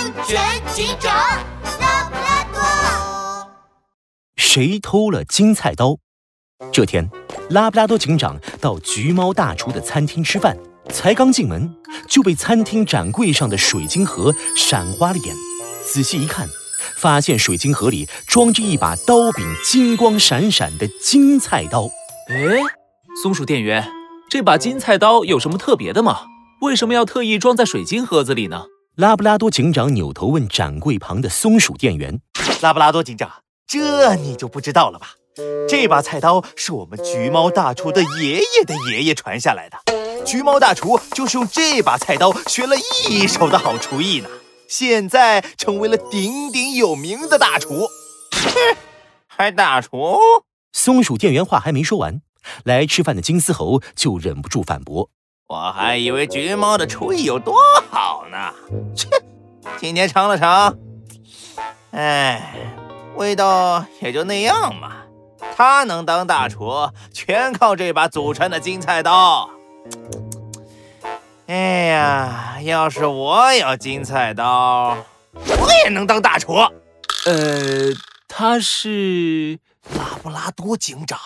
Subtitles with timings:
[0.00, 0.40] 安全
[0.72, 1.14] 警长
[1.78, 3.50] 拉布拉多。
[4.34, 5.98] 谁偷了金菜刀？
[6.72, 7.06] 这天，
[7.50, 10.56] 拉布拉多警长到橘猫大厨的餐厅吃饭，
[10.88, 11.76] 才刚进门
[12.08, 15.36] 就被餐厅展柜上的水晶盒闪花了眼。
[15.84, 16.48] 仔细一看，
[16.96, 21.90] 发现水晶盒里装着一把刀柄金光闪闪的金菜刀。
[22.30, 22.62] 哎，
[23.22, 23.86] 松鼠店员，
[24.30, 26.20] 这把金菜刀有什么特别的吗？
[26.62, 28.64] 为什么要特意装在水晶盒子里呢？
[28.96, 32.20] 拉布拉多警长扭头问展柜旁的松鼠店员
[32.60, 33.30] ：“拉布拉多警长，
[33.66, 35.14] 这你就不知道了吧？
[35.68, 40.24] 这把菜刀是我们橘猫大厨的爷爷的爷爷传下来的。
[40.24, 42.74] 橘猫大厨就是用这把菜刀学了
[43.08, 44.28] 一手的好厨艺呢，
[44.68, 47.86] 现在成为了鼎鼎有名的大厨。
[48.32, 48.76] 哼，
[49.28, 50.18] 还大厨？”
[50.74, 52.20] 松鼠店员话还没说完，
[52.64, 55.10] 来吃饭的金丝猴就忍不住反驳。
[55.50, 57.56] 我还以为橘猫的厨艺有多
[57.90, 58.54] 好呢，
[58.94, 59.08] 切！
[59.78, 60.78] 今天尝了尝，
[61.90, 62.54] 哎，
[63.16, 64.92] 味道也就那样嘛。
[65.56, 66.70] 他能当大厨，
[67.12, 69.50] 全靠这把祖传的金菜刀。
[71.48, 74.96] 哎呀，要是我有金菜刀，
[75.34, 76.52] 我也能当大厨。
[77.26, 77.90] 呃，
[78.28, 79.58] 他是
[79.96, 81.18] 拉布拉多警长。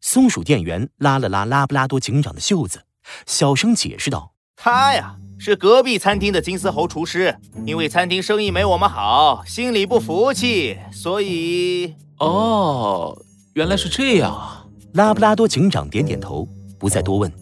[0.00, 2.84] 松鼠店员拉了拉拉布拉多警长的袖子。
[3.26, 11.94] 小声解释道：“他呀，是隔壁餐厅的金丝猴厨师，因为餐厅生意没我们好，心里不服气，所以……
[12.18, 13.16] 哦，
[13.54, 17.32] 原来是这样啊！”拉布拉多警长点点头，不再多问，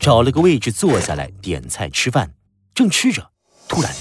[0.00, 2.32] 找了个位置坐下来点菜吃饭。
[2.74, 3.30] 正吃着，
[3.68, 3.92] 突然，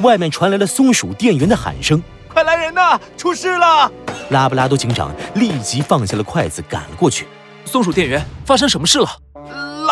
[0.00, 3.92] 外面传来了松鼠店员的喊声：“快来人呐，出事了！”
[4.30, 7.26] 拉布拉多警长立即放下了筷子，赶了过去。
[7.66, 9.06] 松鼠店员，发生什么事了？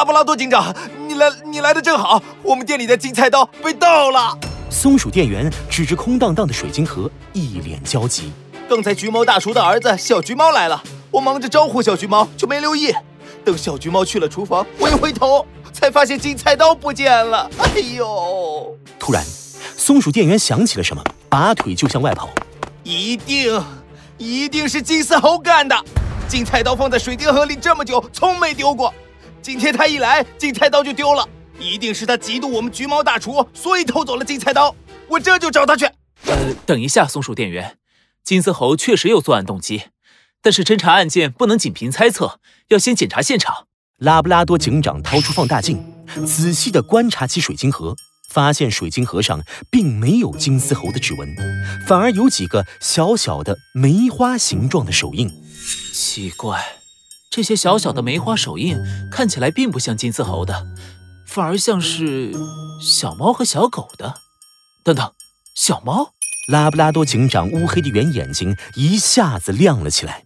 [0.03, 0.75] 拉布拉多警长，
[1.06, 2.20] 你来，你来的正好。
[2.42, 4.36] 我们店里的金菜刀被盗了。
[4.69, 8.33] 松鼠店员指着空荡荡的水晶盒，一脸焦急。
[8.69, 12.92] 刚才橘猫大厨的儿子小橘猫来了，我忙着招呼小橘猫，就没留意。
[13.45, 17.48] 等小橘猫去了厨房，我一回头，才发现金菜刀不见了。
[17.61, 18.77] 哎呦！
[18.98, 19.23] 突然，
[19.77, 22.29] 松鼠店员想起了什么，拔腿就向外跑。
[22.83, 23.64] 一定，
[24.19, 25.77] 一定是金丝猴干的。
[26.27, 28.92] 金菜刀放在水晶盒里这么久，从没丢过。
[29.42, 34.73] 今天他一来，金菜刀就丢了，一定是他嫉妒我们橘猫大厨，所以偷走了金菜刀。
[35.08, 35.85] 我这就找他去。
[36.27, 37.77] 呃，等一下，松鼠店员，
[38.23, 39.83] 金丝猴确实有作案动机，
[40.41, 42.39] 但是侦查案件不能仅凭猜测，
[42.69, 43.67] 要先检查现场。
[43.98, 45.85] 拉布拉多警长掏出放大镜，
[46.25, 47.97] 仔细地观察起水晶盒，
[48.31, 51.35] 发现水晶盒上并没有金丝猴的指纹，
[51.86, 55.29] 反而有几个小小的梅花形状的手印。
[55.92, 56.82] 奇怪。
[57.33, 58.77] 这些小小的梅花手印
[59.11, 60.67] 看起来并不像金丝猴的，
[61.27, 62.31] 反而像是
[62.79, 64.17] 小猫和小狗的。
[64.85, 65.11] 等等，
[65.57, 66.11] 小猫！
[66.48, 70.25] 拉布拉多警长乌黑的圆眼睛一下子亮了起来。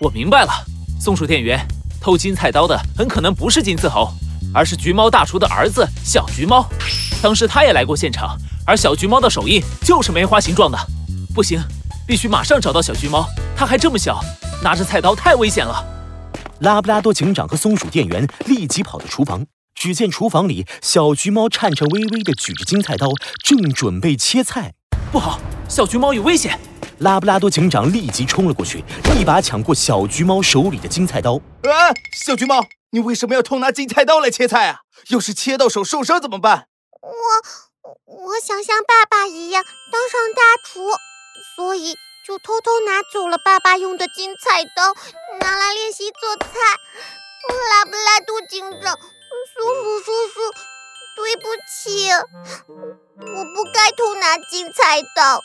[0.00, 0.50] 我明白了，
[0.98, 1.60] 松鼠店员
[2.00, 4.10] 偷金菜刀的很可能不是金丝猴，
[4.54, 6.66] 而是橘猫大厨的儿子小橘猫。
[7.20, 8.34] 当时他也来过现场，
[8.64, 10.78] 而小橘猫的手印就是梅花形状的。
[11.34, 11.62] 不行，
[12.06, 13.28] 必须马上找到小橘猫。
[13.54, 14.24] 它还这么小，
[14.62, 15.92] 拿着菜刀太危险了。
[16.60, 19.44] 拉布拉多警长和松鼠店员立即跑到厨房，
[19.74, 23.08] 只见厨房里小橘猫颤颤巍巍地举着金菜刀，
[23.44, 24.72] 正准备切菜。
[25.12, 26.58] 不好，小橘猫有危险！
[27.00, 28.82] 拉布拉多警长立即冲了过去，
[29.18, 31.34] 一把抢过小橘猫手里的金菜刀。
[31.34, 34.80] 啊，小橘猫，你为什么要偷拿金菜刀来切菜啊？
[35.10, 36.68] 要是切到手受伤怎么办？
[37.02, 37.10] 我
[38.06, 39.62] 我想像爸爸一样
[39.92, 40.88] 当上大厨，
[41.54, 41.94] 所以。
[42.26, 44.92] 就偷偷拿走了爸爸用的金菜刀，
[45.38, 46.48] 拿来练习做菜。
[47.70, 50.40] 拉布拉多警长，松鼠叔叔，
[51.14, 55.40] 对不起，我不该偷拿金菜刀。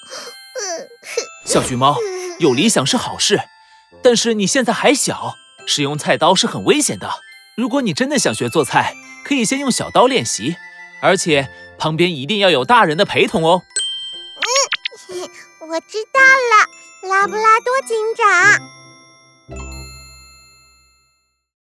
[1.46, 1.96] 小橘猫，
[2.40, 3.40] 有理想是好事，
[4.02, 5.36] 但是你现在还小，
[5.68, 7.08] 使用菜刀是很危险的。
[7.56, 10.56] 如果你真的想学做菜，可以先用小刀练习，
[11.00, 13.62] 而且旁边一定要有大人的陪同哦。
[15.72, 17.10] 我知道了。
[17.10, 18.60] 拉布拉多警长，